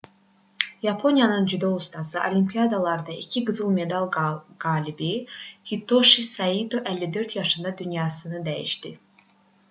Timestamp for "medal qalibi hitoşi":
3.75-6.23